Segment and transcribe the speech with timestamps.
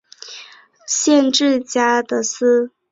[0.87, 2.71] 县治加的斯。